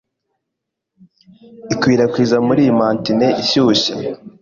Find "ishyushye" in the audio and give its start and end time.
3.41-3.93